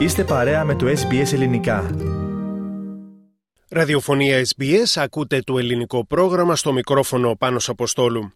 [0.00, 1.90] Είστε παρέα με το SBS Ελληνικά.
[3.68, 8.32] Ραδιοφωνία SBS, ακούτε το ελληνικό πρόγραμμα στο μικρόφωνο Πάνος Αποστόλου.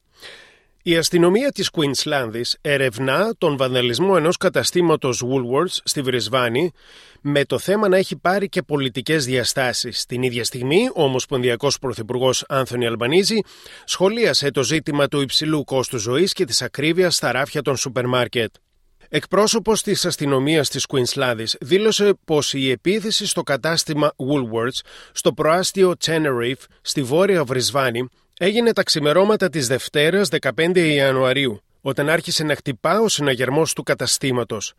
[0.82, 6.72] Η αστυνομία της Κουίνσλάνδης ερευνά τον βανδαλισμό ενός καταστήματος Woolworths στη Βρισβάνη
[7.20, 10.04] με το θέμα να έχει πάρει και πολιτικές διαστάσεις.
[10.06, 13.40] Την ίδια στιγμή, ο Ομοσπονδιακός Πρωθυπουργός Άνθονι Αλμπανίζη
[13.84, 18.54] σχολίασε το ζήτημα του υψηλού κόστου ζωής και της ακρίβειας στα ράφια των σούπερ μάρκετ.
[19.16, 24.80] Εκπρόσωπος της αστυνομίας της Κουίνσλάνδης δήλωσε πως η επίθεση στο κατάστημα Woolworths
[25.12, 28.08] στο προάστιο Tenerife στη βόρεια Βρισβάνη
[28.38, 34.74] έγινε τα ξημερώματα της Δευτέρας 15 Ιανουαρίου όταν άρχισε να χτυπά ο συναγερμός του καταστήματος.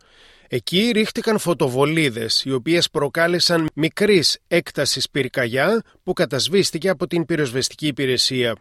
[0.48, 8.56] Εκεί ρίχτηκαν φωτοβολίδες, οι οποίες προκάλεσαν μικρής έκτασης πυρκαγιά που κατασβήστηκε από την πυροσβεστική υπηρεσία.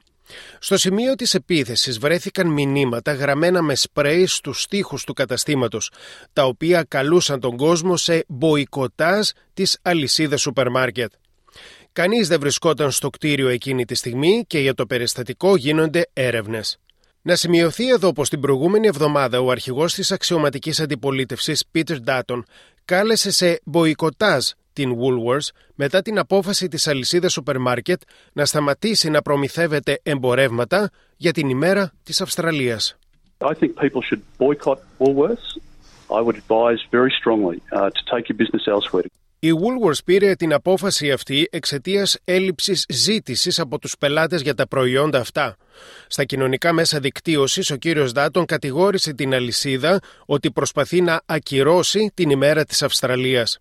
[0.60, 5.92] Στο σημείο της επίθεσης βρέθηκαν μηνύματα γραμμένα με σπρέι στους στίχους του καταστήματος,
[6.34, 11.12] τα οποία καλούσαν τον κόσμο σε μποϊκοτάζ της αλυσίδας σούπερ μάρκετ.
[11.91, 16.77] Κανείς δεν βρισκόταν στο κτίριο εκείνη τη στιγμή και για το περιστατικό γίνονται έρευνες.
[17.21, 22.42] Να σημειωθεί εδώ πως την προηγούμενη εβδομάδα ο αρχηγός της αξιωματικής αντιπολίτευσης Peter Dutton
[22.86, 28.01] κάλεσε σε μποϊκοτάζ την Woolworths μετά την απόφαση της αλυσίδας σούπερ μάρκετ
[28.34, 32.98] να σταματήσει να προμηθεύεται εμπορεύματα για την ημέρα της Αυστραλίας.
[33.40, 35.48] I think people should boycott Woolworths.
[36.09, 39.07] I would advise very strongly uh, to take your business elsewhere.
[39.40, 45.20] Η Woolworths πήρε την απόφαση αυτή εξαιτίας έλλειψης ζήτησης από τους πελάτες για τα προϊόντα
[45.20, 45.55] αυτά.
[46.07, 52.29] Στα κοινωνικά μέσα δικτύωσης, ο κύριος Ντάτον κατηγόρησε την αλυσίδα ότι προσπαθεί να ακυρώσει την
[52.29, 53.59] ημέρα της Αυστραλίας.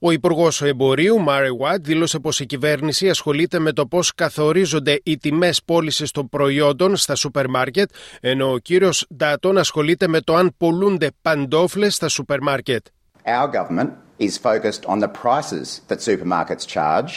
[0.00, 5.18] Ο Υπουργός Εμπορίου, Μάρι Βουάτ, δήλωσε πως η κυβέρνηση ασχολείται με το πώς καθορίζονται οι
[5.18, 10.54] τιμές πώλησης των προϊόντων στα σούπερ μάρκετ, ενώ ο κύριος Ντάτον ασχολείται με το αν
[10.56, 12.86] πολλούνται παντόφλες στα σούπερ μάρκετ.
[13.24, 17.12] Our government is focused on the prices that supermarkets charge.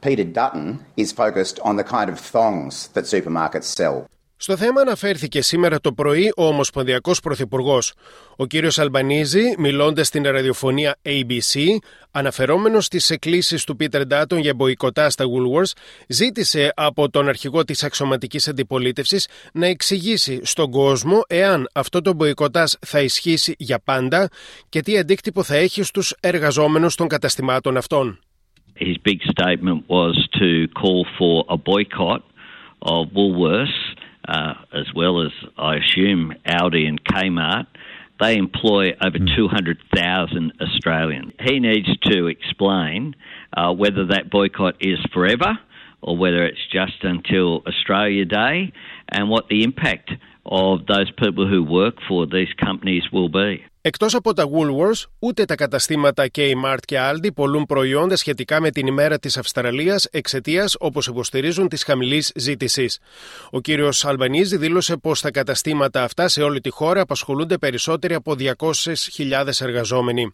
[0.00, 3.96] Peter Dutton is focused on the kind of thongs that supermarkets sell.
[4.42, 7.92] Στο θέμα αναφέρθηκε σήμερα το πρωί ο Ομοσπονδιακός Πρωθυπουργός.
[8.36, 11.60] Ο κύριος Αλμπανίζη, μιλώντας στην ραδιοφωνία ABC,
[12.10, 15.72] αναφερόμενος στις εκκλήσεις του Πίτερ Ντάτον για μποϊκοτά στα Woolworths,
[16.08, 22.72] ζήτησε από τον αρχηγό της αξιωματικής αντιπολίτευσης να εξηγήσει στον κόσμο εάν αυτό το μποϊκοτάζ
[22.80, 24.28] θα ισχύσει για πάντα
[24.68, 28.18] και τι αντίκτυπο θα έχει στους εργαζόμενους των καταστημάτων αυτών.
[28.78, 30.48] His big statement was to
[30.80, 32.22] call for a boycott
[32.94, 33.79] of Woolworths
[34.30, 37.66] uh, as well as, I assume, Audi and Kmart,
[38.20, 41.32] they employ over 200,000 Australians.
[41.40, 43.16] He needs to explain
[43.56, 45.58] uh, whether that boycott is forever
[46.02, 48.72] or whether it's just until Australia Day
[49.16, 50.08] and what the impact
[50.44, 53.70] of those people who work for these companies will be.
[53.82, 58.86] Εκτός από τα Woolworths, ούτε τα καταστήματα Kmart και Aldi πολλούν προϊόντα σχετικά με την
[58.86, 62.98] ημέρα της Αυστραλίας εξαιτίας, όπως υποστηρίζουν, της χαμηλής ζήτησης.
[63.50, 68.34] Ο κύριος Αλμπανίζη δήλωσε πως τα καταστήματα αυτά σε όλη τη χώρα απασχολούνται περισσότεροι από
[68.38, 70.32] 200.000 εργαζόμενοι.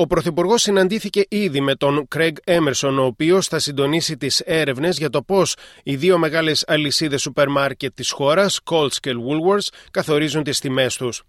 [0.00, 5.10] Ο Πρωθυπουργός συναντήθηκε ήδη με τον Κρέγ Έμερσον, ο οποίος θα συντονίσει τις έρευνες για
[5.10, 10.60] το πώς οι δύο μεγάλες αλυσίδες σούπερ μάρκετ της χώρας, Colts και Woolworths, καθορίζουν τις
[10.60, 11.22] τιμές τους.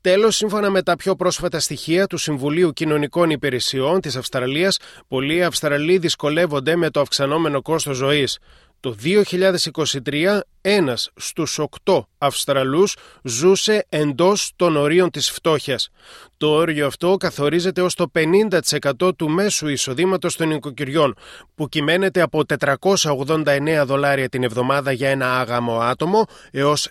[0.00, 5.98] Τέλος, σύμφωνα με τα πιο πρόσφατα στοιχεία του Συμβουλίου Κοινωνικών Υπηρεσιών της Αυστραλίας, πολλοί Αυστραλοί
[5.98, 8.38] δυσκολεύονται με το αυξανόμενο κόστος ζωής.
[8.80, 15.88] Το 2023, ένας στους οκτώ Αυστραλούς ζούσε εντός των ορίων της φτώχειας.
[16.36, 21.14] Το όριο αυτό καθορίζεται ως το 50% του μέσου εισοδήματος των οικοκυριών,
[21.54, 26.88] που κυμαίνεται από 489 δολάρια την εβδομάδα για ένα άγαμο άτομο έως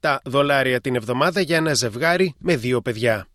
[0.00, 3.26] 1027 δολάρια την εβδομάδα για ένα ζευγάρι με δύο παιδιά.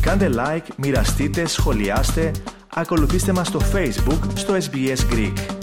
[0.00, 2.30] Κάντε like, μοιραστείτε, σχολιάστε,
[2.74, 5.53] ακολουθήστε μας στο Facebook, στο SBS Greek.